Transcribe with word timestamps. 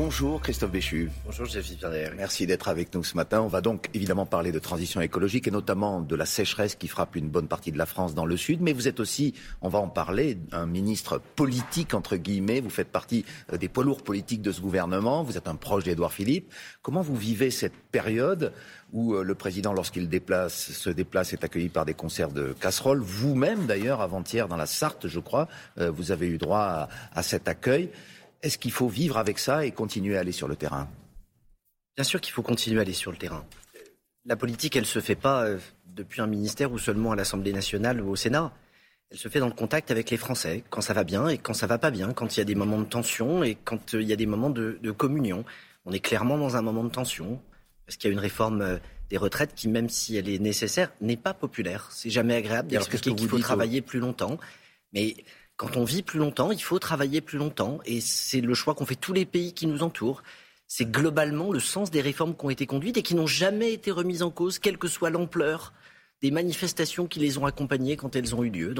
Bonjour 0.00 0.40
Christophe 0.40 0.70
Béchu. 0.70 1.10
Bonjour 1.26 1.48
Pierre. 1.48 2.12
Merci 2.16 2.46
d'être 2.46 2.68
avec 2.68 2.94
nous 2.94 3.02
ce 3.02 3.16
matin. 3.16 3.40
On 3.42 3.48
va 3.48 3.60
donc 3.60 3.90
évidemment 3.94 4.26
parler 4.26 4.52
de 4.52 4.60
transition 4.60 5.00
écologique 5.00 5.48
et 5.48 5.50
notamment 5.50 6.00
de 6.00 6.14
la 6.14 6.24
sécheresse 6.24 6.76
qui 6.76 6.86
frappe 6.86 7.16
une 7.16 7.28
bonne 7.28 7.48
partie 7.48 7.72
de 7.72 7.78
la 7.78 7.84
France 7.84 8.14
dans 8.14 8.24
le 8.24 8.36
sud. 8.36 8.60
Mais 8.60 8.72
vous 8.72 8.86
êtes 8.86 9.00
aussi, 9.00 9.34
on 9.60 9.68
va 9.68 9.80
en 9.80 9.88
parler, 9.88 10.38
un 10.52 10.66
ministre 10.66 11.20
politique 11.34 11.94
entre 11.94 12.14
guillemets. 12.14 12.60
Vous 12.60 12.70
faites 12.70 12.92
partie 12.92 13.24
euh, 13.52 13.56
des 13.56 13.68
poids 13.68 13.82
lourds 13.82 14.04
politiques 14.04 14.40
de 14.40 14.52
ce 14.52 14.60
gouvernement. 14.60 15.24
Vous 15.24 15.36
êtes 15.36 15.48
un 15.48 15.56
proche 15.56 15.82
d'Édouard 15.82 16.12
Philippe. 16.12 16.52
Comment 16.80 17.02
vous 17.02 17.16
vivez 17.16 17.50
cette 17.50 17.74
période 17.90 18.52
où 18.92 19.14
euh, 19.14 19.24
le 19.24 19.34
président, 19.34 19.72
lorsqu'il 19.72 20.08
déplace, 20.08 20.70
se 20.70 20.90
déplace, 20.90 21.32
est 21.32 21.42
accueilli 21.42 21.70
par 21.70 21.84
des 21.84 21.94
concerts 21.94 22.30
de 22.30 22.54
casseroles? 22.60 23.00
Vous-même 23.00 23.66
d'ailleurs, 23.66 24.00
avant-hier 24.00 24.46
dans 24.46 24.56
la 24.56 24.66
Sarthe, 24.66 25.08
je 25.08 25.18
crois, 25.18 25.48
euh, 25.78 25.90
vous 25.90 26.12
avez 26.12 26.28
eu 26.28 26.38
droit 26.38 26.60
à, 26.60 26.88
à 27.12 27.24
cet 27.24 27.48
accueil. 27.48 27.90
Est-ce 28.42 28.58
qu'il 28.58 28.72
faut 28.72 28.88
vivre 28.88 29.18
avec 29.18 29.38
ça 29.38 29.64
et 29.66 29.72
continuer 29.72 30.16
à 30.16 30.20
aller 30.20 30.32
sur 30.32 30.48
le 30.48 30.56
terrain? 30.56 30.88
Bien 31.96 32.04
sûr 32.04 32.20
qu'il 32.20 32.32
faut 32.32 32.42
continuer 32.42 32.78
à 32.78 32.82
aller 32.82 32.92
sur 32.92 33.10
le 33.10 33.16
terrain. 33.16 33.44
La 34.24 34.36
politique, 34.36 34.76
elle 34.76 34.82
ne 34.82 34.86
se 34.86 35.00
fait 35.00 35.16
pas 35.16 35.44
euh, 35.44 35.58
depuis 35.86 36.20
un 36.20 36.26
ministère 36.26 36.70
ou 36.72 36.78
seulement 36.78 37.12
à 37.12 37.16
l'Assemblée 37.16 37.52
nationale 37.52 38.00
ou 38.00 38.10
au 38.10 38.16
Sénat. 38.16 38.52
Elle 39.10 39.18
se 39.18 39.28
fait 39.28 39.40
dans 39.40 39.48
le 39.48 39.54
contact 39.54 39.90
avec 39.90 40.10
les 40.10 40.18
Français, 40.18 40.62
quand 40.70 40.82
ça 40.82 40.92
va 40.92 41.02
bien 41.02 41.28
et 41.28 41.38
quand 41.38 41.54
ça 41.54 41.66
va 41.66 41.78
pas 41.78 41.90
bien, 41.90 42.12
quand 42.12 42.36
il 42.36 42.40
y 42.40 42.42
a 42.42 42.44
des 42.44 42.54
moments 42.54 42.78
de 42.78 42.84
tension 42.84 43.42
et 43.42 43.56
quand 43.56 43.94
euh, 43.94 44.02
il 44.02 44.08
y 44.08 44.12
a 44.12 44.16
des 44.16 44.26
moments 44.26 44.50
de, 44.50 44.78
de 44.80 44.90
communion. 44.90 45.44
On 45.84 45.92
est 45.92 46.00
clairement 46.00 46.36
dans 46.36 46.56
un 46.56 46.62
moment 46.62 46.84
de 46.84 46.90
tension, 46.90 47.40
parce 47.86 47.96
qu'il 47.96 48.10
y 48.10 48.12
a 48.12 48.14
une 48.14 48.20
réforme 48.20 48.60
euh, 48.60 48.78
des 49.08 49.16
retraites 49.16 49.54
qui, 49.54 49.68
même 49.68 49.88
si 49.88 50.16
elle 50.16 50.28
est 50.28 50.38
nécessaire, 50.38 50.92
n'est 51.00 51.16
pas 51.16 51.32
populaire. 51.32 51.88
C'est 51.90 52.10
jamais 52.10 52.34
agréable 52.34 52.68
d'expliquer 52.68 53.14
qu'il 53.14 53.28
faut 53.28 53.38
travailler 53.38 53.80
plus 53.80 53.98
longtemps. 53.98 54.38
Mais 54.92 55.16
quand 55.58 55.76
on 55.76 55.84
vit 55.84 56.02
plus 56.02 56.20
longtemps, 56.20 56.52
il 56.52 56.62
faut 56.62 56.78
travailler 56.78 57.20
plus 57.20 57.36
longtemps. 57.36 57.80
Et 57.84 58.00
c'est 58.00 58.40
le 58.40 58.54
choix 58.54 58.74
qu'ont 58.74 58.86
fait 58.86 58.94
tous 58.94 59.12
les 59.12 59.26
pays 59.26 59.52
qui 59.52 59.66
nous 59.66 59.82
entourent. 59.82 60.22
C'est 60.68 60.90
globalement 60.90 61.50
le 61.50 61.60
sens 61.60 61.90
des 61.90 62.00
réformes 62.00 62.34
qui 62.34 62.46
ont 62.46 62.50
été 62.50 62.64
conduites 62.64 62.96
et 62.96 63.02
qui 63.02 63.16
n'ont 63.16 63.26
jamais 63.26 63.72
été 63.72 63.90
remises 63.90 64.22
en 64.22 64.30
cause, 64.30 64.58
quelle 64.58 64.78
que 64.78 64.88
soit 64.88 65.10
l'ampleur 65.10 65.72
des 66.22 66.30
manifestations 66.30 67.06
qui 67.06 67.18
les 67.18 67.38
ont 67.38 67.46
accompagnées 67.46 67.96
quand 67.96 68.14
elles 68.16 68.34
ont 68.34 68.44
eu 68.44 68.50
lieu. 68.50 68.72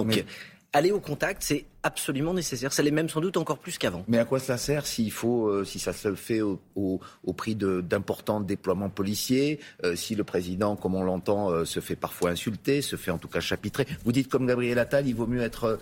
Aller 0.73 0.91
au 0.91 1.01
contact, 1.01 1.43
c'est 1.43 1.65
absolument 1.83 2.35
nécessaire. 2.35 2.73
Ça 2.73 2.83
l'est 2.83 2.91
même 2.91 3.09
sans 3.09 3.21
doute 3.21 3.37
encore 3.37 3.59
plus 3.59 3.79
qu'avant. 3.79 4.05
Mais 4.09 4.19
à 4.19 4.25
quoi 4.25 4.39
ça 4.39 4.59
sert 4.59 4.87
s'il 4.87 5.11
faut, 5.11 5.49
euh, 5.49 5.65
si 5.65 5.79
ça 5.79 5.93
se 5.93 6.15
fait 6.15 6.41
au, 6.41 7.01
prix 7.37 7.55
d'importants 7.55 8.41
déploiements 8.41 8.91
policiers, 8.91 9.61
euh, 9.85 9.97
si 9.97 10.15
le 10.15 10.25
président, 10.25 10.77
comme 10.77 10.95
on 10.95 11.03
l'entend, 11.03 11.51
euh, 11.51 11.65
se 11.65 11.81
fait 11.81 11.97
parfois 11.97 12.31
insulter, 12.31 12.83
se 12.83 12.97
fait 12.97 13.11
en 13.11 13.19
tout 13.19 13.29
cas 13.29 13.41
chapitrer? 13.41 13.87
Vous 14.05 14.13
dites 14.13 14.29
comme 14.29 14.47
Gabriel 14.47 14.79
Attal, 14.79 15.07
il 15.07 15.15
vaut 15.15 15.27
mieux 15.27 15.43
être 15.43 15.79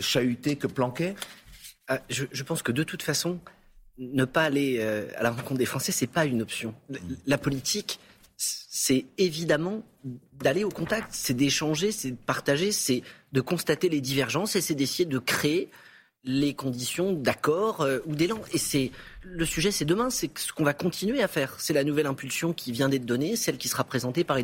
chahuté 0.00 0.56
que 0.56 0.66
planqué? 0.66 1.14
Ah, 1.88 2.00
je, 2.10 2.24
je, 2.32 2.42
pense 2.42 2.62
que 2.62 2.72
de 2.72 2.82
toute 2.82 3.02
façon, 3.02 3.38
ne 3.98 4.24
pas 4.24 4.42
aller 4.42 4.82
à 5.16 5.22
la 5.22 5.30
rencontre 5.30 5.58
des 5.58 5.66
Français, 5.66 5.92
c'est 5.92 6.08
pas 6.08 6.24
une 6.24 6.42
option. 6.42 6.74
La 7.26 7.38
politique, 7.38 8.00
c'est 8.36 9.06
évidemment 9.18 9.82
d'aller 10.34 10.64
au 10.64 10.68
contact, 10.68 11.08
c'est 11.12 11.34
d'échanger, 11.34 11.92
c'est 11.92 12.10
de 12.10 12.16
partager, 12.16 12.72
c'est 12.72 13.02
de 13.32 13.40
constater 13.40 13.88
les 13.88 14.00
divergences 14.00 14.56
et 14.56 14.60
c'est 14.60 14.74
d'essayer 14.74 15.06
de 15.06 15.18
créer 15.18 15.70
les 16.26 16.54
conditions 16.54 17.12
d'accord 17.12 17.82
euh, 17.82 18.00
ou 18.06 18.14
d'élan. 18.14 18.40
Et 18.52 18.58
c'est 18.58 18.90
le 19.22 19.44
sujet, 19.44 19.70
c'est 19.70 19.84
demain, 19.84 20.10
c'est 20.10 20.36
ce 20.36 20.52
qu'on 20.52 20.64
va 20.64 20.74
continuer 20.74 21.22
à 21.22 21.28
faire. 21.28 21.54
C'est 21.58 21.72
la 21.72 21.84
nouvelle 21.84 22.06
impulsion 22.06 22.52
qui 22.52 22.72
vient 22.72 22.88
d'être 22.88 23.06
donnée, 23.06 23.36
celle 23.36 23.56
qui 23.56 23.68
sera 23.68 23.84
présentée 23.84 24.24
par, 24.24 24.36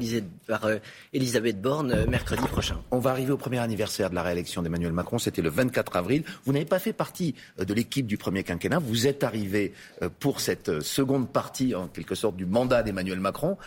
par 0.46 0.64
euh, 0.64 0.78
Elisabeth 1.12 1.60
Borne 1.60 1.92
euh, 1.92 2.06
mercredi 2.06 2.46
prochain. 2.46 2.80
On 2.92 3.00
va 3.00 3.10
arriver 3.10 3.32
au 3.32 3.36
premier 3.36 3.58
anniversaire 3.58 4.10
de 4.10 4.14
la 4.14 4.22
réélection 4.22 4.62
d'Emmanuel 4.62 4.92
Macron. 4.92 5.18
C'était 5.18 5.42
le 5.42 5.50
24 5.50 5.96
avril. 5.96 6.22
Vous 6.44 6.52
n'avez 6.52 6.64
pas 6.64 6.78
fait 6.78 6.92
partie 6.92 7.34
de 7.58 7.74
l'équipe 7.74 8.06
du 8.06 8.16
premier 8.16 8.44
quinquennat. 8.44 8.78
Vous 8.78 9.08
êtes 9.08 9.24
arrivé 9.24 9.72
pour 10.20 10.40
cette 10.40 10.80
seconde 10.80 11.30
partie, 11.30 11.74
en 11.74 11.88
quelque 11.88 12.14
sorte, 12.14 12.36
du 12.36 12.46
mandat 12.46 12.82
d'Emmanuel 12.84 13.18
Macron 13.18 13.58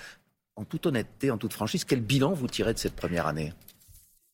en 0.56 0.64
toute 0.66 0.86
honnêteté, 0.86 1.32
en 1.32 1.38
toute 1.38 1.54
franchise, 1.54 1.84
quel 1.84 2.02
bilan 2.02 2.34
vous 2.34 2.48
tirez 2.48 2.74
de 2.74 2.80
cette 2.80 2.96
première 2.96 3.28
année? 3.28 3.54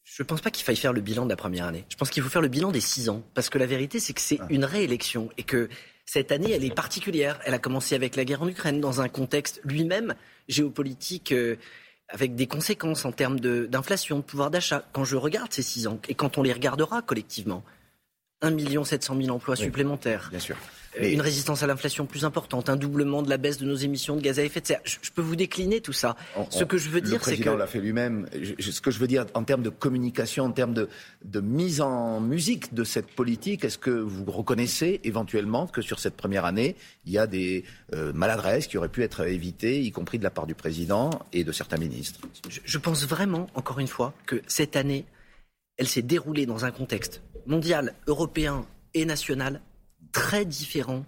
Je 0.04 0.24
ne 0.24 0.28
pense 0.28 0.42
pas 0.42 0.52
qu'il 0.52 0.66
faille 0.66 0.76
faire 0.76 0.94
le 0.94 1.02
bilan 1.02 1.26
de 1.26 1.30
la 1.30 1.36
première 1.36 1.66
année. 1.66 1.86
Je 1.90 1.96
pense 1.96 2.10
qu'il 2.10 2.22
faut 2.22 2.30
faire 2.30 2.42
le 2.42 2.48
bilan 2.48 2.72
des 2.72 2.82
six 2.82 3.10
ans. 3.10 3.24
Parce 3.34 3.50
que 3.50 3.58
la 3.58 3.66
vérité, 3.66 4.00
c'est 4.00 4.14
que 4.14 4.22
c'est 4.22 4.40
ah. 4.42 4.48
une 4.50 4.66
réélection 4.66 5.30
et 5.38 5.44
que 5.44 5.70
cette 6.06 6.32
année, 6.32 6.52
elle 6.52 6.66
est 6.66 6.76
particulière. 6.76 7.40
Elle 7.46 7.54
a 7.54 7.60
commencé 7.60 7.96
avec 7.96 8.16
la 8.16 8.26
guerre 8.26 8.42
en 8.42 8.48
Ukraine, 8.48 8.82
dans 8.82 9.00
un 9.00 9.08
contexte 9.08 9.62
lui-même 9.64 10.14
géopolitique 10.50 11.32
euh, 11.32 11.56
avec 12.10 12.36
des 12.36 12.48
conséquences 12.48 13.06
en 13.06 13.14
termes 13.14 13.40
d'inflation, 13.40 14.18
de, 14.18 14.24
pouvoir 14.24 14.52
d'achat. 14.52 14.84
Quand 14.92 15.06
je 15.06 15.16
regarde 15.16 15.54
ces 15.54 15.62
six 15.62 15.88
ans, 15.88 16.00
et 16.10 16.14
quand 16.14 16.38
on 16.38 16.44
les 16.44 16.52
regardera 16.52 17.02
collectivement, 17.02 17.64
1 18.42 18.84
700 18.84 19.18
000 19.22 19.36
emplois 19.36 19.56
supplémentaires. 19.56 20.28
Bien 20.32 20.40
sûr. 20.40 20.58
Euh, 21.00 21.10
une 21.10 21.22
résistance 21.22 21.64
à 21.64 21.68
l'inflation 21.68 22.06
plus 22.06 22.26
importante, 22.26 22.70
un 22.70 22.76
doublement 22.76 23.22
de 23.22 23.30
la 23.30 23.38
baisse 23.38 23.58
de 23.58 23.66
nos 23.66 23.76
émissions 23.76 24.16
de 24.18 24.22
gaz 24.22 24.40
à 24.40 24.44
effet 24.44 24.60
de 24.60 24.68
serre. 24.68 24.82
Je, 24.84 25.12
peux 25.12 25.22
vous 25.22 25.38
décliner 25.38 25.80
tout 25.80 25.94
ça. 25.94 26.18
ce 26.50 26.64
que 26.66 26.78
je 26.78 26.90
veux 26.90 27.00
dire, 27.00 27.24
c'est 27.24 27.32
que... 27.32 27.32
Le 27.32 27.36
président 27.38 27.56
l'a 27.56 27.68
fait 27.68 27.80
lui-même. 27.80 28.28
Ce 28.60 28.82
que 28.82 28.92
je 28.92 29.00
veux 29.00 29.08
dire 29.08 29.26
en 29.34 29.44
termes 29.44 29.62
de 29.62 29.70
communication, 29.70 30.46
en 30.46 30.52
termes 30.52 30.74
de, 30.74 30.90
de 31.24 31.40
mise 31.40 31.80
en 31.80 32.20
musique 32.20 32.74
de 32.74 32.84
cette 32.84 33.08
politique, 33.08 33.64
est-ce 33.64 33.78
que 33.78 33.92
vous 33.92 34.26
reconnaissez 34.26 35.00
éventuellement 35.06 35.68
que 35.68 35.82
sur 35.82 36.00
cette 36.00 36.18
première 36.18 36.44
année, 36.44 36.76
il 37.06 37.14
y 37.14 37.18
a 37.18 37.28
des 37.28 37.64
euh, 37.94 38.12
maladresses 38.12 38.68
qui 38.68 38.78
auraient 38.78 38.90
pu 38.90 39.04
être 39.04 39.26
évitées, 39.26 39.82
y 39.82 39.92
compris 39.92 40.18
de 40.18 40.24
la 40.24 40.32
part 40.32 40.46
du 40.46 40.56
président 40.56 41.10
et 41.32 41.46
de 41.46 41.52
certains 41.54 41.78
ministres? 41.78 42.20
Je, 42.50 42.60
je 42.64 42.78
pense 42.78 43.06
vraiment, 43.08 43.48
encore 43.56 43.80
une 43.80 43.88
fois, 43.88 44.14
que 44.26 44.42
cette 44.48 44.76
année, 44.76 45.06
elle 45.78 45.88
s'est 45.88 46.02
déroulée 46.02 46.46
dans 46.46 46.66
un 46.66 46.72
contexte 46.72 47.22
mondial, 47.46 47.96
européen 48.08 48.66
et 48.94 49.06
national 49.06 49.62
très 50.12 50.46
différent 50.46 51.06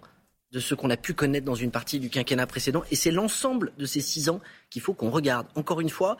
de 0.51 0.59
ce 0.59 0.75
qu'on 0.75 0.89
a 0.89 0.97
pu 0.97 1.13
connaître 1.13 1.45
dans 1.45 1.55
une 1.55 1.71
partie 1.71 1.99
du 1.99 2.09
quinquennat 2.09 2.45
précédent. 2.45 2.83
Et 2.91 2.95
c'est 2.95 3.11
l'ensemble 3.11 3.73
de 3.77 3.85
ces 3.85 4.01
six 4.01 4.29
ans 4.29 4.39
qu'il 4.69 4.81
faut 4.81 4.93
qu'on 4.93 5.09
regarde. 5.09 5.47
Encore 5.55 5.81
une 5.81 5.89
fois, 5.89 6.17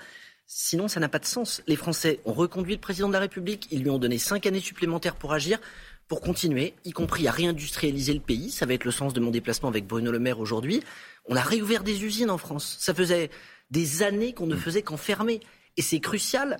sinon 0.47 0.87
ça 0.87 0.99
n'a 0.99 1.07
pas 1.07 1.19
de 1.19 1.25
sens. 1.25 1.61
Les 1.67 1.75
Français 1.75 2.19
ont 2.25 2.33
reconduit 2.33 2.73
le 2.73 2.81
président 2.81 3.07
de 3.07 3.13
la 3.13 3.19
République, 3.19 3.67
ils 3.71 3.83
lui 3.83 3.91
ont 3.91 3.99
donné 3.99 4.17
cinq 4.17 4.47
années 4.47 4.59
supplémentaires 4.59 5.15
pour 5.15 5.33
agir, 5.33 5.59
pour 6.07 6.19
continuer, 6.19 6.73
y 6.83 6.91
compris 6.91 7.27
à 7.27 7.31
réindustrialiser 7.31 8.13
le 8.13 8.19
pays. 8.19 8.49
Ça 8.49 8.65
va 8.65 8.73
être 8.73 8.85
le 8.85 8.91
sens 8.91 9.13
de 9.13 9.19
mon 9.19 9.31
déplacement 9.31 9.69
avec 9.69 9.85
Bruno 9.85 10.11
Le 10.11 10.19
Maire 10.19 10.39
aujourd'hui. 10.39 10.81
On 11.25 11.35
a 11.35 11.41
réouvert 11.41 11.83
des 11.83 12.03
usines 12.03 12.31
en 12.31 12.37
France. 12.37 12.77
Ça 12.79 12.93
faisait 12.93 13.29
des 13.69 14.03
années 14.03 14.33
qu'on 14.33 14.47
ne 14.47 14.55
faisait 14.55 14.81
qu'en 14.81 14.97
fermer. 14.97 15.39
Et 15.77 15.81
c'est 15.81 15.99
crucial 15.99 16.57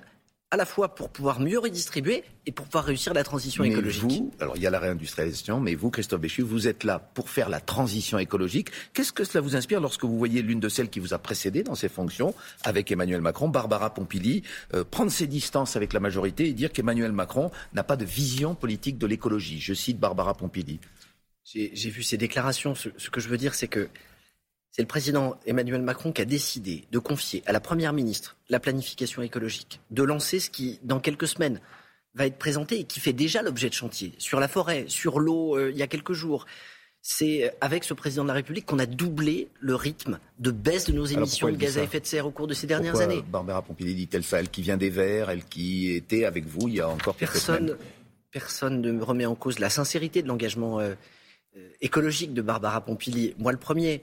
à 0.54 0.56
la 0.56 0.66
fois 0.66 0.94
pour 0.94 1.08
pouvoir 1.08 1.40
mieux 1.40 1.58
redistribuer 1.58 2.22
et 2.46 2.52
pour 2.52 2.66
pouvoir 2.66 2.84
réussir 2.84 3.12
la 3.12 3.24
transition 3.24 3.64
écologique. 3.64 4.02
Vous, 4.04 4.32
alors 4.38 4.56
il 4.56 4.62
y 4.62 4.68
a 4.68 4.70
la 4.70 4.78
réindustrialisation, 4.78 5.58
mais 5.58 5.74
vous, 5.74 5.90
Christophe 5.90 6.20
Béchu, 6.20 6.42
vous 6.42 6.68
êtes 6.68 6.84
là 6.84 7.00
pour 7.00 7.28
faire 7.28 7.48
la 7.48 7.58
transition 7.58 8.18
écologique. 8.20 8.68
Qu'est-ce 8.92 9.12
que 9.12 9.24
cela 9.24 9.40
vous 9.40 9.56
inspire 9.56 9.80
lorsque 9.80 10.04
vous 10.04 10.16
voyez 10.16 10.42
l'une 10.42 10.60
de 10.60 10.68
celles 10.68 10.90
qui 10.90 11.00
vous 11.00 11.12
a 11.12 11.18
précédé 11.18 11.64
dans 11.64 11.74
ses 11.74 11.88
fonctions, 11.88 12.34
avec 12.62 12.92
Emmanuel 12.92 13.20
Macron, 13.20 13.48
Barbara 13.48 13.92
Pompili, 13.92 14.44
euh, 14.74 14.84
prendre 14.84 15.10
ses 15.10 15.26
distances 15.26 15.74
avec 15.74 15.92
la 15.92 15.98
majorité 15.98 16.46
et 16.48 16.52
dire 16.52 16.70
qu'Emmanuel 16.70 17.10
Macron 17.10 17.50
n'a 17.72 17.82
pas 17.82 17.96
de 17.96 18.04
vision 18.04 18.54
politique 18.54 18.96
de 18.96 19.08
l'écologie? 19.08 19.58
Je 19.58 19.74
cite 19.74 19.98
Barbara 19.98 20.34
Pompili. 20.34 20.78
J'ai 21.44 21.90
vu 21.90 22.04
ces 22.04 22.16
déclarations. 22.16 22.76
ce 22.76 23.10
que 23.10 23.20
je 23.20 23.28
veux 23.28 23.38
dire, 23.38 23.54
c'est 23.54 23.68
que 23.68 23.88
c'est 24.74 24.82
le 24.82 24.88
président 24.88 25.36
Emmanuel 25.46 25.82
Macron 25.82 26.10
qui 26.10 26.20
a 26.20 26.24
décidé 26.24 26.82
de 26.90 26.98
confier 26.98 27.44
à 27.46 27.52
la 27.52 27.60
Première 27.60 27.92
ministre 27.92 28.36
la 28.48 28.58
planification 28.58 29.22
écologique, 29.22 29.80
de 29.92 30.02
lancer 30.02 30.40
ce 30.40 30.50
qui, 30.50 30.80
dans 30.82 30.98
quelques 30.98 31.28
semaines, 31.28 31.60
va 32.16 32.26
être 32.26 32.38
présenté 32.38 32.80
et 32.80 32.84
qui 32.84 32.98
fait 32.98 33.12
déjà 33.12 33.40
l'objet 33.40 33.68
de 33.68 33.74
chantier. 33.74 34.14
Sur 34.18 34.40
la 34.40 34.48
forêt, 34.48 34.86
sur 34.88 35.20
l'eau, 35.20 35.56
euh, 35.56 35.70
il 35.70 35.76
y 35.76 35.82
a 35.82 35.86
quelques 35.86 36.12
jours. 36.12 36.46
C'est 37.02 37.44
euh, 37.44 37.50
avec 37.60 37.84
ce 37.84 37.94
président 37.94 38.24
de 38.24 38.28
la 38.28 38.34
République 38.34 38.66
qu'on 38.66 38.80
a 38.80 38.86
doublé 38.86 39.46
le 39.60 39.76
rythme 39.76 40.18
de 40.40 40.50
baisse 40.50 40.86
de 40.86 40.92
nos 40.92 41.04
émissions 41.04 41.46
de 41.46 41.56
gaz 41.56 41.78
à 41.78 41.84
effet 41.84 42.00
de 42.00 42.06
serre 42.06 42.26
au 42.26 42.32
cours 42.32 42.48
de 42.48 42.54
ces 42.54 42.66
dernières 42.66 43.00
années. 43.00 43.22
Barbara 43.30 43.62
Pompili 43.62 43.94
dit-elle 43.94 44.24
ça? 44.24 44.40
Elle 44.40 44.48
qui 44.48 44.62
vient 44.62 44.76
des 44.76 44.90
Verts, 44.90 45.30
elle 45.30 45.44
qui 45.44 45.92
était 45.92 46.24
avec 46.24 46.46
vous 46.46 46.66
il 46.66 46.74
y 46.74 46.80
a 46.80 46.88
encore 46.88 47.14
personne, 47.14 47.68
quelques 47.68 47.80
Personne 48.32 48.80
ne 48.80 48.90
me 48.90 49.04
remet 49.04 49.26
en 49.26 49.36
cause 49.36 49.60
la 49.60 49.70
sincérité 49.70 50.20
de 50.20 50.26
l'engagement 50.26 50.80
euh, 50.80 50.94
écologique 51.80 52.34
de 52.34 52.42
Barbara 52.42 52.80
Pompili. 52.80 53.36
Moi, 53.38 53.52
le 53.52 53.58
premier 53.58 54.02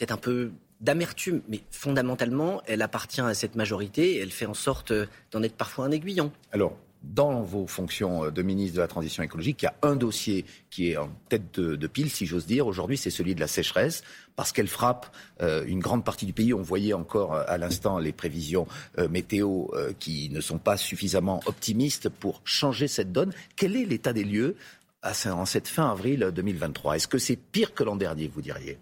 peut-être 0.00 0.12
un 0.12 0.16
peu 0.16 0.50
d'amertume, 0.80 1.42
mais 1.48 1.60
fondamentalement, 1.70 2.62
elle 2.66 2.80
appartient 2.80 3.20
à 3.20 3.34
cette 3.34 3.54
majorité 3.54 4.14
et 4.14 4.20
elle 4.20 4.30
fait 4.30 4.46
en 4.46 4.54
sorte 4.54 4.94
d'en 5.30 5.42
être 5.42 5.56
parfois 5.56 5.84
un 5.84 5.90
aiguillon. 5.90 6.32
Alors, 6.52 6.74
dans 7.02 7.42
vos 7.42 7.66
fonctions 7.66 8.30
de 8.30 8.42
ministre 8.42 8.76
de 8.76 8.80
la 8.80 8.88
Transition 8.88 9.22
écologique, 9.22 9.60
il 9.60 9.66
y 9.66 9.68
a 9.68 9.74
un 9.82 9.96
dossier 9.96 10.46
qui 10.70 10.90
est 10.90 10.96
en 10.96 11.10
tête 11.28 11.60
de, 11.60 11.86
pile, 11.86 12.08
si 12.08 12.24
j'ose 12.24 12.46
dire. 12.46 12.66
Aujourd'hui, 12.66 12.96
c'est 12.96 13.10
celui 13.10 13.34
de 13.34 13.40
la 13.40 13.46
sécheresse, 13.46 14.02
parce 14.36 14.52
qu'elle 14.52 14.68
frappe 14.68 15.14
euh, 15.42 15.64
une 15.66 15.80
grande 15.80 16.02
partie 16.02 16.24
du 16.24 16.32
pays. 16.32 16.54
On 16.54 16.62
voyait 16.62 16.94
encore 16.94 17.34
euh, 17.34 17.44
à 17.46 17.58
l'instant 17.58 17.98
les 17.98 18.12
prévisions 18.12 18.66
euh, 18.98 19.06
météo 19.08 19.66
qui 19.98 20.30
ne 20.30 20.40
sont 20.40 20.58
pas 20.58 20.78
suffisamment 20.78 21.40
optimistes 21.44 22.08
pour 22.08 22.40
changer 22.44 22.88
cette 22.88 23.12
donne. 23.12 23.32
Quel 23.54 23.76
est 23.76 23.84
l'état 23.84 24.14
des 24.14 24.24
lieux 24.24 24.56
en 25.02 25.46
cette 25.46 25.68
fin 25.68 25.90
avril 25.90 26.30
2023 26.34 26.96
Est-ce 26.96 27.08
que 27.08 27.18
c'est 27.18 27.36
pire 27.36 27.74
que 27.74 27.82
l'an 27.84 27.96
dernier, 27.96 28.28
vous 28.28 28.42
diriez? 28.42 28.78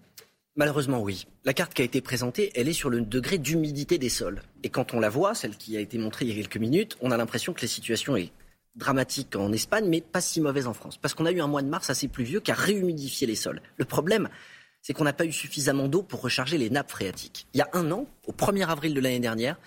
Malheureusement, 0.58 1.00
oui. 1.00 1.28
La 1.44 1.54
carte 1.54 1.72
qui 1.72 1.82
a 1.82 1.84
été 1.84 2.00
présentée, 2.00 2.50
elle 2.56 2.68
est 2.68 2.72
sur 2.72 2.90
le 2.90 3.00
degré 3.00 3.38
d'humidité 3.38 3.96
des 3.96 4.08
sols. 4.08 4.42
Et 4.64 4.70
quand 4.70 4.92
on 4.92 4.98
la 4.98 5.08
voit, 5.08 5.36
celle 5.36 5.56
qui 5.56 5.76
a 5.76 5.80
été 5.80 5.98
montrée 5.98 6.24
il 6.24 6.30
y 6.30 6.32
a 6.32 6.34
quelques 6.34 6.56
minutes, 6.56 6.98
on 7.00 7.12
a 7.12 7.16
l'impression 7.16 7.52
que 7.52 7.62
la 7.62 7.68
situation 7.68 8.16
est 8.16 8.32
dramatique 8.74 9.36
en 9.36 9.52
Espagne, 9.52 9.86
mais 9.88 10.00
pas 10.00 10.20
si 10.20 10.40
mauvaise 10.40 10.66
en 10.66 10.72
France. 10.74 10.96
Parce 10.96 11.14
qu'on 11.14 11.26
a 11.26 11.30
eu 11.30 11.40
un 11.40 11.46
mois 11.46 11.62
de 11.62 11.68
mars 11.68 11.90
assez 11.90 12.08
pluvieux 12.08 12.40
qui 12.40 12.50
a 12.50 12.54
réhumidifié 12.54 13.24
les 13.28 13.36
sols. 13.36 13.62
Le 13.76 13.84
problème, 13.84 14.28
c'est 14.82 14.94
qu'on 14.94 15.04
n'a 15.04 15.12
pas 15.12 15.26
eu 15.26 15.32
suffisamment 15.32 15.86
d'eau 15.86 16.02
pour 16.02 16.22
recharger 16.22 16.58
les 16.58 16.70
nappes 16.70 16.90
phréatiques. 16.90 17.46
Il 17.54 17.58
y 17.58 17.60
a 17.60 17.68
un 17.72 17.92
an, 17.92 18.06
au 18.26 18.32
1er 18.32 18.66
avril 18.66 18.94
de 18.94 19.00
l'année 19.00 19.20
dernière, 19.20 19.60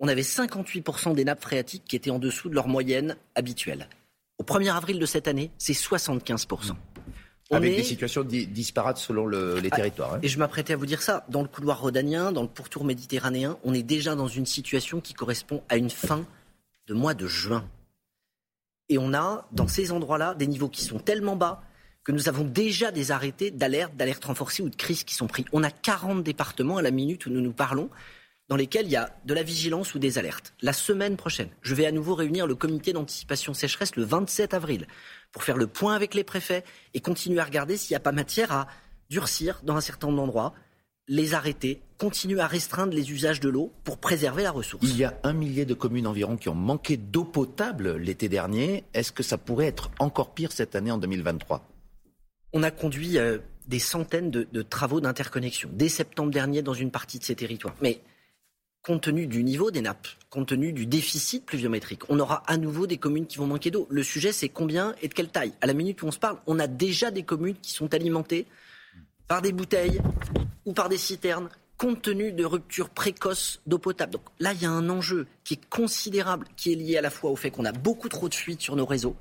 on 0.00 0.08
avait 0.08 0.22
58% 0.22 1.14
des 1.14 1.24
nappes 1.24 1.42
phréatiques 1.42 1.84
qui 1.88 1.94
étaient 1.94 2.10
en 2.10 2.18
dessous 2.18 2.48
de 2.48 2.56
leur 2.56 2.66
moyenne 2.66 3.14
habituelle. 3.36 3.88
Au 4.38 4.42
1er 4.42 4.74
avril 4.74 4.98
de 4.98 5.06
cette 5.06 5.28
année, 5.28 5.52
c'est 5.56 5.72
75%. 5.72 6.74
Avec 7.52 7.76
des 7.76 7.82
situations 7.82 8.24
disparates 8.24 8.98
selon 8.98 9.26
les 9.26 9.68
ah, 9.70 9.76
territoires. 9.76 10.14
Hein. 10.14 10.20
Et 10.22 10.28
je 10.28 10.38
m'apprêtais 10.38 10.72
à 10.72 10.76
vous 10.76 10.86
dire 10.86 11.02
ça. 11.02 11.24
Dans 11.28 11.42
le 11.42 11.48
couloir 11.48 11.80
rhodanien, 11.80 12.32
dans 12.32 12.42
le 12.42 12.48
pourtour 12.48 12.84
méditerranéen, 12.84 13.58
on 13.64 13.74
est 13.74 13.82
déjà 13.82 14.14
dans 14.14 14.28
une 14.28 14.46
situation 14.46 15.00
qui 15.00 15.14
correspond 15.14 15.62
à 15.68 15.76
une 15.76 15.90
fin 15.90 16.24
de 16.86 16.94
mois 16.94 17.14
de 17.14 17.26
juin. 17.26 17.64
Et 18.88 18.98
on 18.98 19.14
a, 19.14 19.46
dans 19.52 19.68
ces 19.68 19.92
endroits-là, 19.92 20.34
des 20.34 20.46
niveaux 20.46 20.68
qui 20.68 20.84
sont 20.84 20.98
tellement 20.98 21.36
bas 21.36 21.62
que 22.04 22.12
nous 22.12 22.28
avons 22.28 22.44
déjà 22.44 22.90
des 22.90 23.12
arrêtés 23.12 23.50
d'alerte, 23.50 23.96
d'alerte 23.96 24.24
renforcée 24.24 24.62
ou 24.62 24.68
de 24.68 24.76
crise 24.76 25.04
qui 25.04 25.14
sont 25.14 25.28
pris. 25.28 25.44
On 25.52 25.62
a 25.62 25.70
40 25.70 26.22
départements 26.22 26.78
à 26.78 26.82
la 26.82 26.90
minute 26.90 27.26
où 27.26 27.30
nous 27.30 27.40
nous 27.40 27.52
parlons 27.52 27.90
dans 28.52 28.56
lesquels 28.56 28.84
il 28.84 28.92
y 28.92 28.96
a 28.96 29.16
de 29.24 29.32
la 29.32 29.42
vigilance 29.42 29.94
ou 29.94 29.98
des 29.98 30.18
alertes. 30.18 30.52
La 30.60 30.74
semaine 30.74 31.16
prochaine, 31.16 31.48
je 31.62 31.74
vais 31.74 31.86
à 31.86 31.90
nouveau 31.90 32.14
réunir 32.14 32.46
le 32.46 32.54
comité 32.54 32.92
d'anticipation 32.92 33.54
sécheresse 33.54 33.96
le 33.96 34.04
27 34.04 34.52
avril 34.52 34.86
pour 35.32 35.42
faire 35.42 35.56
le 35.56 35.66
point 35.66 35.94
avec 35.94 36.12
les 36.12 36.22
préfets 36.22 36.62
et 36.92 37.00
continuer 37.00 37.40
à 37.40 37.44
regarder 37.44 37.78
s'il 37.78 37.94
n'y 37.94 37.96
a 37.96 38.00
pas 38.00 38.12
matière 38.12 38.52
à 38.52 38.66
durcir 39.08 39.62
dans 39.62 39.74
un 39.74 39.80
certain 39.80 40.08
nombre 40.08 40.18
d'endroits, 40.18 40.52
les 41.08 41.32
arrêter, 41.32 41.80
continuer 41.96 42.40
à 42.40 42.46
restreindre 42.46 42.92
les 42.92 43.10
usages 43.10 43.40
de 43.40 43.48
l'eau 43.48 43.72
pour 43.84 43.96
préserver 43.96 44.42
la 44.42 44.50
ressource. 44.50 44.84
Il 44.86 44.98
y 44.98 45.04
a 45.04 45.18
un 45.22 45.32
millier 45.32 45.64
de 45.64 45.72
communes 45.72 46.06
environ 46.06 46.36
qui 46.36 46.50
ont 46.50 46.54
manqué 46.54 46.98
d'eau 46.98 47.24
potable 47.24 47.96
l'été 47.96 48.28
dernier. 48.28 48.84
Est-ce 48.92 49.12
que 49.12 49.22
ça 49.22 49.38
pourrait 49.38 49.68
être 49.68 49.90
encore 49.98 50.34
pire 50.34 50.52
cette 50.52 50.76
année 50.76 50.90
en 50.90 50.98
2023 50.98 51.66
On 52.52 52.62
a 52.62 52.70
conduit 52.70 53.16
euh, 53.16 53.38
des 53.66 53.78
centaines 53.78 54.30
de, 54.30 54.46
de 54.52 54.60
travaux 54.60 55.00
d'interconnexion 55.00 55.70
dès 55.72 55.88
septembre 55.88 56.30
dernier 56.30 56.60
dans 56.60 56.74
une 56.74 56.90
partie 56.90 57.18
de 57.18 57.24
ces 57.24 57.34
territoires. 57.34 57.76
Mais 57.80 58.02
compte 58.82 59.02
tenu 59.02 59.28
du 59.28 59.44
niveau 59.44 59.70
des 59.70 59.80
nappes, 59.80 60.08
compte 60.28 60.48
tenu 60.48 60.72
du 60.72 60.86
déficit 60.86 61.46
pluviométrique, 61.46 62.02
on 62.08 62.18
aura 62.18 62.42
à 62.46 62.56
nouveau 62.56 62.88
des 62.88 62.96
communes 62.96 63.26
qui 63.26 63.38
vont 63.38 63.46
manquer 63.46 63.70
d'eau. 63.70 63.86
Le 63.90 64.02
sujet, 64.02 64.32
c'est 64.32 64.48
combien 64.48 64.96
et 65.00 65.08
de 65.08 65.14
quelle 65.14 65.28
taille. 65.28 65.52
À 65.60 65.66
la 65.66 65.72
minute 65.72 66.02
où 66.02 66.06
on 66.06 66.10
se 66.10 66.18
parle, 66.18 66.38
on 66.46 66.58
a 66.58 66.66
déjà 66.66 67.12
des 67.12 67.22
communes 67.22 67.54
qui 67.62 67.70
sont 67.70 67.94
alimentées 67.94 68.46
par 69.28 69.40
des 69.40 69.52
bouteilles 69.52 70.00
ou 70.66 70.72
par 70.72 70.88
des 70.88 70.98
citernes, 70.98 71.48
compte 71.78 72.02
tenu 72.02 72.32
de 72.32 72.44
ruptures 72.44 72.90
précoces 72.90 73.60
d'eau 73.66 73.78
potable. 73.78 74.12
Donc 74.12 74.22
là, 74.40 74.52
il 74.52 74.62
y 74.62 74.66
a 74.66 74.70
un 74.70 74.90
enjeu 74.90 75.26
qui 75.44 75.54
est 75.54 75.68
considérable, 75.68 76.46
qui 76.56 76.72
est 76.72 76.76
lié 76.76 76.96
à 76.96 77.02
la 77.02 77.10
fois 77.10 77.30
au 77.30 77.36
fait 77.36 77.50
qu'on 77.50 77.64
a 77.64 77.72
beaucoup 77.72 78.08
trop 78.08 78.28
de 78.28 78.34
fuites 78.34 78.60
sur 78.60 78.74
nos 78.74 78.86
réseaux, 78.86 79.16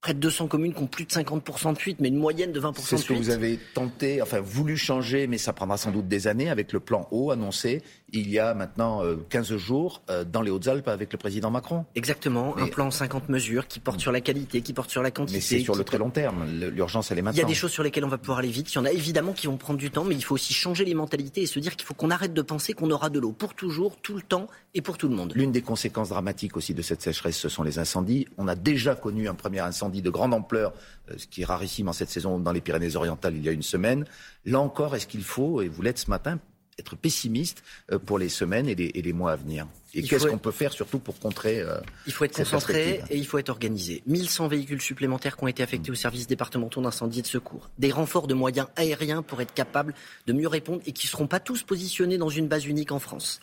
près 0.00 0.14
de 0.14 0.18
200 0.18 0.48
communes 0.48 0.72
qui 0.72 0.82
ont 0.82 0.86
plus 0.86 1.04
de 1.04 1.10
50% 1.10 1.74
de 1.74 1.78
fuite, 1.78 1.98
mais 2.00 2.08
une 2.08 2.16
moyenne 2.16 2.52
de 2.52 2.60
20% 2.60 2.70
de 2.70 2.74
fuite. 2.74 2.86
C'est 2.86 2.96
ce 2.96 3.06
que 3.06 3.14
vous 3.14 3.30
avez 3.30 3.58
tenté, 3.74 4.22
enfin 4.22 4.40
voulu 4.40 4.76
changer, 4.76 5.26
mais 5.26 5.38
ça 5.38 5.52
prendra 5.52 5.76
sans 5.76 5.90
doute 5.90 6.08
des 6.08 6.26
années 6.26 6.48
avec 6.48 6.72
le 6.72 6.80
plan 6.80 7.06
eau 7.10 7.30
annoncé 7.30 7.82
il 8.12 8.28
y 8.30 8.38
a 8.38 8.54
maintenant 8.54 9.02
15 9.28 9.52
euh, 9.52 9.58
jours 9.58 10.02
euh, 10.10 10.24
dans 10.24 10.42
les 10.42 10.50
Hautes-Alpes 10.50 10.88
avec 10.88 11.12
le 11.12 11.18
président 11.18 11.50
Macron. 11.50 11.84
Exactement, 11.94 12.56
un 12.56 12.66
plan 12.66 12.90
50 12.90 13.28
mesures 13.28 13.68
qui 13.68 13.80
porte 13.80 14.00
sur 14.00 14.12
la 14.12 14.20
qualité, 14.20 14.62
qui 14.62 14.72
porte 14.72 14.90
sur 14.90 15.02
la 15.02 15.10
quantité. 15.10 15.38
Mais 15.38 15.40
c'est 15.40 15.60
sur 15.60 15.74
le 15.74 15.84
très 15.84 15.98
long 15.98 16.10
terme, 16.10 16.44
l'urgence 16.70 17.10
elle 17.10 17.18
est 17.18 17.22
maintenant. 17.22 17.38
Il 17.38 17.42
y 17.42 17.44
a 17.44 17.48
des 17.48 17.54
choses 17.54 17.70
sur 17.70 17.82
lesquelles 17.82 18.04
on 18.04 18.08
va 18.08 18.18
pouvoir 18.18 18.38
aller 18.38 18.48
vite, 18.48 18.72
il 18.72 18.76
y 18.76 18.78
en 18.78 18.84
a 18.84 18.90
évidemment 18.90 19.32
qui 19.32 19.46
vont 19.46 19.56
prendre 19.56 19.78
du 19.78 19.90
temps, 19.90 20.04
mais 20.04 20.14
il 20.14 20.24
faut 20.24 20.34
aussi 20.34 20.52
changer 20.52 20.84
les 20.84 20.94
mentalités 20.94 21.42
et 21.42 21.46
se 21.46 21.58
dire 21.58 21.76
qu'il 21.76 21.86
faut 21.86 21.94
qu'on 21.94 22.10
arrête 22.10 22.34
de 22.34 22.42
penser 22.42 22.72
qu'on 22.72 22.90
aura 22.90 23.10
de 23.10 23.18
l'eau 23.18 23.32
pour 23.32 23.54
toujours, 23.54 23.96
tout 23.96 24.14
le 24.14 24.22
temps 24.22 24.48
et 24.74 24.80
pour 24.80 24.98
tout 24.98 25.08
le 25.08 25.14
monde. 25.14 25.32
L'une 25.34 25.52
des 25.52 25.62
conséquences 25.62 26.08
dramatiques 26.08 26.56
aussi 26.56 26.74
de 26.74 26.82
cette 26.82 27.02
sécheresse, 27.02 27.36
ce 27.36 27.48
sont 27.48 27.62
les 27.62 27.78
incendies. 27.78 28.26
On 28.38 28.48
a 28.48 28.54
déjà 28.54 28.94
connu 28.94 29.28
un 29.28 29.34
premier 29.34 29.60
incendie 29.60 29.89
de 29.90 30.10
grande 30.10 30.32
ampleur, 30.32 30.72
euh, 31.10 31.14
ce 31.16 31.26
qui 31.26 31.42
est 31.42 31.44
rarissime 31.44 31.88
en 31.88 31.92
cette 31.92 32.10
saison 32.10 32.38
dans 32.38 32.52
les 32.52 32.60
Pyrénées-Orientales 32.60 33.36
il 33.36 33.44
y 33.44 33.48
a 33.48 33.52
une 33.52 33.62
semaine. 33.62 34.04
Là 34.44 34.60
encore, 34.60 34.94
est-ce 34.94 35.06
qu'il 35.06 35.24
faut, 35.24 35.60
et 35.60 35.68
vous 35.68 35.82
l'êtes 35.82 35.98
ce 35.98 36.10
matin, 36.10 36.38
être 36.78 36.96
pessimiste 36.96 37.62
euh, 37.92 37.98
pour 37.98 38.18
les 38.18 38.28
semaines 38.28 38.68
et 38.68 38.74
les, 38.74 39.12
mois 39.12 39.32
à 39.32 39.36
venir? 39.36 39.66
Et 39.94 40.02
qu'est-ce 40.02 40.26
qu'on 40.26 40.38
peut 40.38 40.50
faire 40.50 40.72
surtout 40.72 40.98
pour 40.98 41.18
contrer 41.18 41.60
euh, 41.60 41.80
Il 42.06 42.12
faut 42.12 42.24
être 42.24 42.36
concentré 42.36 43.02
et 43.10 43.16
il 43.16 43.26
faut 43.26 43.38
être 43.38 43.50
organisé. 43.50 44.02
1100 44.06 44.48
véhicules 44.48 44.80
supplémentaires 44.80 45.36
qui 45.36 45.44
ont 45.44 45.48
été 45.48 45.62
affectés 45.62 45.90
aux 45.90 45.96
services 45.96 46.26
départementaux 46.26 46.80
d'incendie 46.80 47.20
et 47.20 47.22
de 47.22 47.26
secours. 47.26 47.70
Des 47.78 47.90
renforts 47.90 48.26
de 48.26 48.34
moyens 48.34 48.68
aériens 48.76 49.22
pour 49.22 49.40
être 49.40 49.52
capables 49.52 49.94
de 50.26 50.32
mieux 50.32 50.48
répondre 50.48 50.80
et 50.86 50.92
qui 50.92 51.06
ne 51.06 51.10
seront 51.10 51.26
pas 51.26 51.40
tous 51.40 51.62
positionnés 51.62 52.18
dans 52.18 52.28
une 52.28 52.48
base 52.48 52.66
unique 52.66 52.92
en 52.92 52.98
France. 52.98 53.40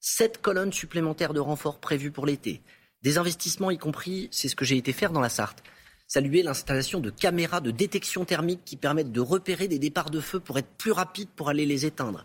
Sept 0.00 0.40
colonnes 0.40 0.72
supplémentaires 0.72 1.34
de 1.34 1.40
renforts 1.40 1.78
prévues 1.78 2.10
pour 2.10 2.24
l'été. 2.24 2.62
Des 3.02 3.18
investissements 3.18 3.70
y 3.70 3.78
compris, 3.78 4.28
c'est 4.30 4.48
ce 4.48 4.56
que 4.56 4.64
j'ai 4.64 4.76
été 4.76 4.92
faire 4.92 5.12
dans 5.12 5.20
la 5.20 5.28
Sarthe. 5.28 5.62
Saluer 6.12 6.42
l'installation 6.42 6.98
de 6.98 7.08
caméras 7.08 7.60
de 7.60 7.70
détection 7.70 8.24
thermique 8.24 8.62
qui 8.64 8.74
permettent 8.74 9.12
de 9.12 9.20
repérer 9.20 9.68
des 9.68 9.78
départs 9.78 10.10
de 10.10 10.18
feu 10.18 10.40
pour 10.40 10.58
être 10.58 10.66
plus 10.76 10.90
rapides 10.90 11.28
pour 11.36 11.48
aller 11.48 11.66
les 11.66 11.86
éteindre 11.86 12.24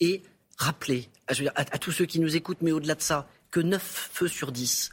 et 0.00 0.22
rappeler 0.58 1.08
à, 1.56 1.78
tous 1.78 1.92
ceux 1.92 2.04
qui 2.04 2.20
nous 2.20 2.36
écoutent, 2.36 2.60
mais 2.60 2.72
au-delà 2.72 2.94
de 2.94 3.00
ça, 3.00 3.26
que 3.50 3.60
9 3.60 4.10
feux 4.12 4.28
sur 4.28 4.52
10 4.52 4.90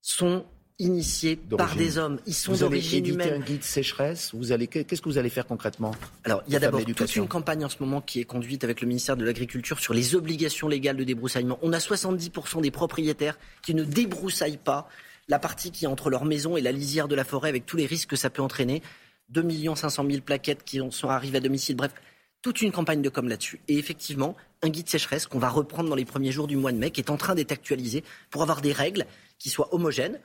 sont 0.00 0.46
initiés 0.78 1.36
par 1.36 1.76
des 1.76 1.98
hommes. 1.98 2.18
Ils 2.24 2.32
sont 2.32 2.54
d'origine 2.54 3.06
humaine. 3.06 3.42
un 3.42 3.44
guide 3.44 3.62
sécheresse? 3.62 4.30
Vous 4.32 4.52
allez 4.52 4.66
qu'est-ce 4.66 5.02
que 5.02 5.10
vous 5.10 5.18
allez 5.18 5.28
faire 5.28 5.46
concrètement? 5.46 5.94
Alors, 6.24 6.42
il 6.46 6.54
y 6.54 6.56
a 6.56 6.60
d'abord 6.60 6.82
toute 6.82 7.14
une 7.16 7.28
campagne 7.28 7.62
en 7.62 7.68
ce 7.68 7.76
moment 7.80 8.00
qui 8.00 8.20
est 8.20 8.24
conduite 8.24 8.64
avec 8.64 8.80
le 8.80 8.86
ministère 8.86 9.18
de 9.18 9.24
l'Agriculture 9.26 9.80
sur 9.80 9.92
les 9.92 10.14
obligations 10.14 10.66
légales 10.66 10.96
de 10.96 11.04
débroussaillement. 11.04 11.58
On 11.60 11.74
a 11.74 11.78
70% 11.78 12.62
des 12.62 12.70
propriétaires 12.70 13.38
qui 13.60 13.74
ne 13.74 13.84
débroussaillent 13.84 14.56
pas 14.56 14.88
la 15.28 15.38
partie 15.38 15.70
qui 15.70 15.84
est 15.84 15.88
entre 15.88 16.10
leur 16.10 16.24
maison 16.24 16.56
et 16.56 16.60
la 16.60 16.72
lisière 16.72 17.08
de 17.08 17.14
la 17.14 17.24
forêt 17.24 17.48
avec 17.48 17.66
tous 17.66 17.76
les 17.76 17.86
risques 17.86 18.10
que 18.10 18.16
ça 18.16 18.30
peut 18.30 18.42
entraîner. 18.42 18.82
2 19.30 19.46
500 19.76 20.04
000 20.08 20.22
plaquettes 20.22 20.64
qui 20.64 20.80
sont 20.90 21.08
arrivées 21.08 21.38
à 21.38 21.40
domicile. 21.40 21.76
Bref, 21.76 21.92
toute 22.42 22.62
une 22.62 22.72
campagne 22.72 23.02
de 23.02 23.08
com 23.08 23.28
là-dessus. 23.28 23.60
Et 23.68 23.78
effectivement, 23.78 24.36
un 24.62 24.68
guide 24.68 24.88
sécheresse 24.88 25.26
qu'on 25.26 25.38
va 25.38 25.48
reprendre 25.48 25.88
dans 25.88 25.96
les 25.96 26.04
premiers 26.04 26.32
jours 26.32 26.46
du 26.46 26.56
mois 26.56 26.72
de 26.72 26.78
mai, 26.78 26.90
qui 26.90 27.00
est 27.00 27.10
en 27.10 27.16
train 27.16 27.34
d'être 27.34 27.52
actualisé 27.52 28.02
pour 28.30 28.42
avoir 28.42 28.60
des 28.60 28.72
règles 28.72 29.06
qui 29.38 29.50
soient 29.50 29.74
homogènes 29.74 30.18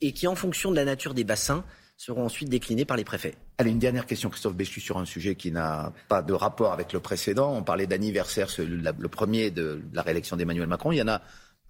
et 0.00 0.12
qui, 0.12 0.26
en 0.26 0.34
fonction 0.34 0.70
de 0.70 0.76
la 0.76 0.84
nature 0.84 1.14
des 1.14 1.24
bassins, 1.24 1.64
seront 1.96 2.24
ensuite 2.24 2.48
déclinées 2.48 2.84
par 2.84 2.96
les 2.96 3.04
préfets. 3.04 3.34
Allez, 3.58 3.70
une 3.70 3.78
dernière 3.78 4.06
question, 4.06 4.28
Christophe 4.28 4.54
Béchu, 4.54 4.80
sur 4.80 4.98
un 4.98 5.04
sujet 5.04 5.34
qui 5.34 5.52
n'a 5.52 5.92
pas 6.08 6.22
de 6.22 6.32
rapport 6.32 6.72
avec 6.72 6.92
le 6.92 7.00
précédent. 7.00 7.54
On 7.54 7.62
parlait 7.62 7.86
d'anniversaire, 7.86 8.48
le 8.58 9.08
premier 9.08 9.50
de 9.50 9.82
la 9.92 10.02
réélection 10.02 10.36
d'Emmanuel 10.36 10.66
Macron. 10.66 10.92
Il 10.92 10.96
y 10.96 11.02
en 11.02 11.08
a 11.08 11.22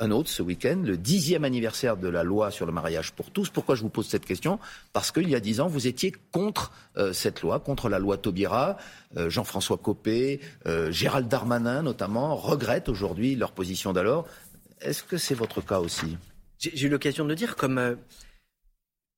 un 0.02 0.10
autre 0.10 0.28
ce 0.28 0.42
week-end, 0.42 0.82
le 0.84 0.96
dixième 0.96 1.44
anniversaire 1.44 1.96
de 1.96 2.08
la 2.08 2.24
loi 2.24 2.50
sur 2.50 2.66
le 2.66 2.72
mariage 2.72 3.12
pour 3.12 3.30
tous. 3.30 3.50
Pourquoi 3.50 3.76
je 3.76 3.82
vous 3.82 3.88
pose 3.88 4.08
cette 4.08 4.24
question? 4.24 4.58
Parce 4.92 5.12
qu'il 5.12 5.28
y 5.28 5.36
a 5.36 5.40
dix 5.40 5.60
ans, 5.60 5.68
vous 5.68 5.86
étiez 5.86 6.12
contre 6.32 6.72
euh, 6.96 7.12
cette 7.12 7.40
loi, 7.40 7.60
contre 7.60 7.88
la 7.88 8.00
loi 8.00 8.18
Taubira. 8.18 8.78
Euh, 9.16 9.30
Jean-François 9.30 9.78
Copé, 9.78 10.40
euh, 10.66 10.90
Gérald 10.90 11.28
Darmanin 11.28 11.82
notamment, 11.82 12.34
regrettent 12.34 12.88
aujourd'hui 12.88 13.36
leur 13.36 13.52
position 13.52 13.92
d'alors. 13.92 14.26
Est-ce 14.80 15.04
que 15.04 15.18
c'est 15.18 15.36
votre 15.36 15.60
cas 15.64 15.78
aussi? 15.78 16.18
J'ai 16.58 16.86
eu 16.86 16.88
l'occasion 16.88 17.22
de 17.22 17.28
le 17.28 17.36
dire, 17.36 17.54
comme 17.54 17.96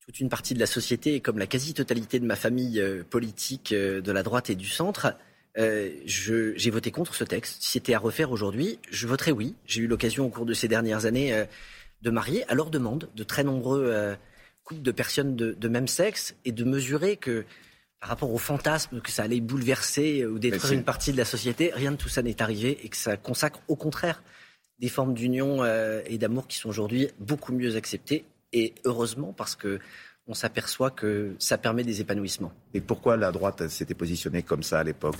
toute 0.05 0.19
une 0.19 0.29
partie 0.29 0.53
de 0.53 0.59
la 0.59 0.67
société 0.67 1.15
et 1.15 1.19
comme 1.19 1.39
la 1.39 1.47
quasi-totalité 1.47 2.19
de 2.19 2.25
ma 2.25 2.35
famille 2.35 2.83
politique 3.09 3.71
de 3.73 4.11
la 4.11 4.23
droite 4.23 4.51
et 4.51 4.55
du 4.55 4.67
centre, 4.67 5.15
euh, 5.57 5.89
j'ai 6.05 6.69
voté 6.69 6.91
contre 6.91 7.15
ce 7.15 7.23
texte. 7.23 7.61
Si 7.61 7.71
c'était 7.71 7.93
à 7.93 7.99
refaire 7.99 8.31
aujourd'hui, 8.31 8.79
je 8.89 9.07
voterais 9.07 9.31
oui. 9.31 9.55
J'ai 9.65 9.81
eu 9.81 9.87
l'occasion 9.87 10.25
au 10.25 10.29
cours 10.29 10.45
de 10.45 10.53
ces 10.53 10.67
dernières 10.67 11.05
années 11.05 11.33
euh, 11.33 11.45
de 12.01 12.09
marier 12.09 12.49
à 12.49 12.55
leur 12.55 12.69
demande 12.69 13.09
de 13.15 13.23
très 13.23 13.43
nombreux 13.43 13.85
euh, 13.87 14.15
couples 14.63 14.81
de 14.81 14.91
personnes 14.91 15.35
de, 15.35 15.67
même 15.67 15.87
sexe 15.87 16.35
et 16.43 16.51
de 16.51 16.63
mesurer 16.63 17.15
que 17.15 17.45
par 18.01 18.09
rapport 18.09 18.33
au 18.33 18.37
fantasme 18.37 18.99
que 18.99 19.11
ça 19.11 19.23
allait 19.23 19.39
bouleverser 19.39 20.25
ou 20.25 20.39
détruire 20.39 20.73
une 20.73 20.83
partie 20.83 21.11
de 21.11 21.17
la 21.17 21.25
société, 21.25 21.71
rien 21.73 21.91
de 21.91 21.95
tout 21.95 22.09
ça 22.09 22.21
n'est 22.21 22.41
arrivé 22.41 22.79
et 22.83 22.89
que 22.89 22.97
ça 22.97 23.15
consacre 23.15 23.61
au 23.67 23.75
contraire 23.75 24.23
des 24.79 24.89
formes 24.89 25.13
d'union 25.13 25.63
et 26.05 26.17
d'amour 26.17 26.47
qui 26.47 26.57
sont 26.57 26.67
aujourd'hui 26.67 27.07
beaucoup 27.19 27.53
mieux 27.53 27.77
acceptées 27.77 28.25
et 28.51 28.73
heureusement 28.83 29.33
parce 29.33 29.55
que 29.55 29.79
on 30.27 30.33
s'aperçoit 30.33 30.89
que 30.89 31.35
ça 31.37 31.57
permet 31.57 31.83
des 31.83 32.01
épanouissements. 32.01 32.51
Et 32.73 32.81
pourquoi 32.81 33.15
la 33.15 33.31
droite 33.31 33.67
s'était 33.67 33.93
positionnée 33.93 34.41
comme 34.41 34.63
ça 34.63 34.79
à 34.79 34.83
l'époque? 34.83 35.17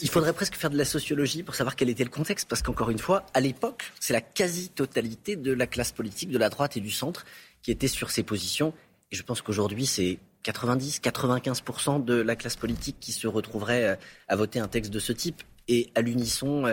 Il 0.00 0.08
faudrait 0.08 0.32
presque 0.32 0.54
faire 0.54 0.70
de 0.70 0.78
la 0.78 0.84
sociologie 0.84 1.42
pour 1.42 1.56
savoir 1.56 1.74
quel 1.74 1.88
était 1.88 2.04
le 2.04 2.10
contexte, 2.10 2.48
parce 2.48 2.62
qu'encore 2.62 2.90
une 2.90 2.98
fois, 2.98 3.26
à 3.34 3.40
l'époque, 3.40 3.92
c'est 3.98 4.12
la 4.12 4.20
quasi-totalité 4.20 5.34
de 5.34 5.52
la 5.52 5.66
classe 5.66 5.90
politique, 5.90 6.30
de 6.30 6.38
la 6.38 6.50
droite 6.50 6.76
et 6.76 6.80
du 6.80 6.90
centre, 6.90 7.24
qui 7.62 7.72
était 7.72 7.88
sur 7.88 8.10
ces 8.10 8.22
positions. 8.22 8.72
Et 9.10 9.16
je 9.16 9.22
pense 9.24 9.42
qu'aujourd'hui, 9.42 9.86
c'est 9.86 10.18
90-95% 10.44 12.04
de 12.04 12.14
la 12.14 12.36
classe 12.36 12.56
politique 12.56 12.96
qui 13.00 13.10
se 13.10 13.26
retrouverait 13.26 13.84
euh, 13.84 13.96
à 14.28 14.36
voter 14.36 14.60
un 14.60 14.68
texte 14.68 14.92
de 14.92 15.00
ce 15.00 15.12
type. 15.12 15.42
Et 15.66 15.90
à 15.96 16.00
l'unisson, 16.00 16.64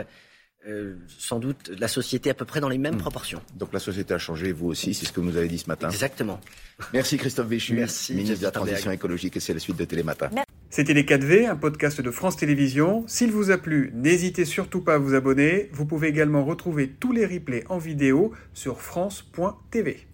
euh, 0.68 0.96
sans 1.08 1.40
doute 1.40 1.72
la 1.80 1.88
société 1.88 2.30
à 2.30 2.34
peu 2.34 2.46
près 2.46 2.60
dans 2.60 2.70
les 2.70 2.78
mêmes 2.78 2.96
hmm. 2.96 3.00
proportions. 3.00 3.42
Donc 3.56 3.74
la 3.74 3.80
société 3.80 4.14
a 4.14 4.18
changé, 4.18 4.52
vous 4.52 4.68
aussi, 4.68 4.94
c'est 4.94 5.06
ce 5.06 5.12
que 5.12 5.20
vous 5.20 5.28
nous 5.28 5.38
avez 5.38 5.48
dit 5.48 5.60
ce 5.60 5.68
matin. 5.68 5.90
Exactement. 5.90 6.40
Merci 6.94 7.18
Christophe 7.18 7.48
Béchu, 7.48 7.74
Merci, 7.74 8.16
ministre 8.16 8.40
de 8.40 8.44
la 8.44 8.52
Transition 8.52 8.92
écologique, 8.92 9.38
et 9.38 9.40
c'est 9.40 9.54
la 9.54 9.60
suite 9.60 9.78
de 9.78 9.86
Télématin. 9.86 10.30
C'était 10.70 10.94
Les 10.94 11.04
4V, 11.04 11.48
un 11.48 11.56
podcast 11.56 12.02
de 12.02 12.12
France 12.12 12.36
Télévisions. 12.36 13.06
S'il 13.08 13.32
vous 13.32 13.52
a 13.52 13.58
plu, 13.58 13.92
n'hésitez 13.94 14.44
surtout 14.44 14.82
pas 14.82 14.96
à 14.96 14.98
vous 14.98 15.14
abonner. 15.14 15.70
Vous 15.72 15.86
pouvez 15.86 16.08
également 16.08 16.44
retrouver 16.44 16.90
tous 16.90 17.14
les 17.14 17.26
replays 17.26 17.64
en 17.70 17.78
vidéo 17.78 18.34
sur 18.54 18.82
France.tv. 18.82 20.08